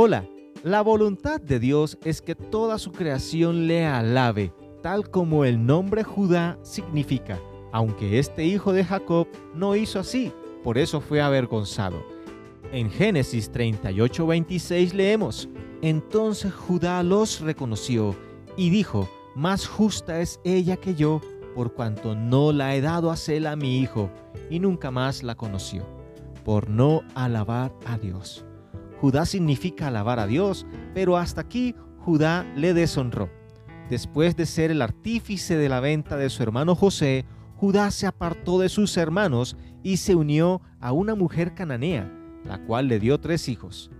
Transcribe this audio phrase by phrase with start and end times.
[0.00, 0.28] Hola,
[0.62, 6.04] la voluntad de Dios es que toda su creación le alabe, tal como el nombre
[6.04, 7.40] Judá significa,
[7.72, 9.26] aunque este hijo de Jacob
[9.56, 10.32] no hizo así,
[10.62, 12.00] por eso fue avergonzado.
[12.70, 15.48] En Génesis 38:26 leemos,
[15.82, 18.14] entonces Judá los reconoció
[18.56, 21.20] y dijo, más justa es ella que yo,
[21.56, 24.10] por cuanto no la he dado a Sela mi hijo,
[24.48, 25.84] y nunca más la conoció,
[26.44, 28.44] por no alabar a Dios.
[29.00, 33.30] Judá significa alabar a Dios, pero hasta aquí Judá le deshonró.
[33.90, 37.24] Después de ser el artífice de la venta de su hermano José,
[37.56, 42.12] Judá se apartó de sus hermanos y se unió a una mujer cananea,
[42.44, 43.90] la cual le dio tres hijos.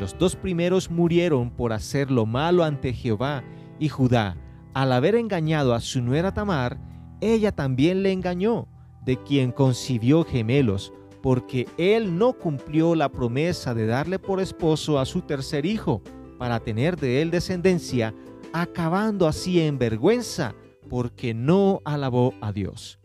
[0.00, 3.42] Los dos primeros murieron por hacer lo malo ante Jehová,
[3.78, 4.36] y Judá,
[4.74, 6.78] al haber engañado a su nuera Tamar,
[7.20, 8.68] ella también le engañó,
[9.04, 10.92] de quien concibió gemelos,
[11.22, 16.02] porque él no cumplió la promesa de darle por esposo a su tercer hijo,
[16.38, 18.14] para tener de él descendencia,
[18.52, 20.54] acabando así en vergüenza,
[20.88, 22.98] porque no alabó a Dios.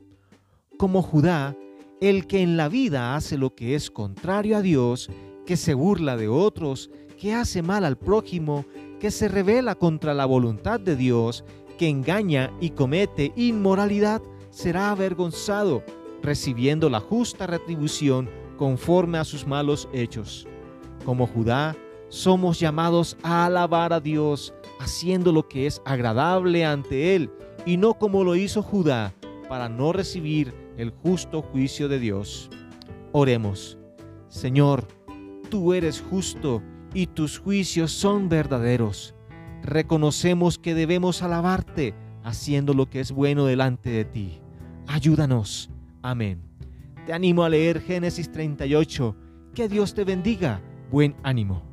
[0.78, 1.56] Como Judá,
[2.02, 5.10] el que en la vida hace lo que es contrario a Dios,
[5.46, 8.66] que se burla de otros, que hace mal al prójimo,
[9.00, 11.44] que se revela contra la voluntad de Dios,
[11.78, 14.22] que engaña y comete inmoralidad,
[14.52, 15.84] será avergonzado
[16.24, 20.48] recibiendo la justa retribución conforme a sus malos hechos.
[21.06, 21.76] Como Judá,
[22.08, 27.30] somos llamados a alabar a Dios, haciendo lo que es agradable ante Él,
[27.66, 29.14] y no como lo hizo Judá,
[29.50, 32.50] para no recibir el justo juicio de Dios.
[33.12, 33.78] Oremos,
[34.30, 34.88] Señor,
[35.50, 39.14] tú eres justo y tus juicios son verdaderos.
[39.62, 41.94] Reconocemos que debemos alabarte,
[42.24, 44.42] haciendo lo que es bueno delante de ti.
[44.88, 45.73] Ayúdanos
[46.04, 46.44] Amén.
[47.06, 49.16] Te animo a leer Génesis 38.
[49.56, 50.62] Que Dios te bendiga.
[50.92, 51.73] Buen ánimo.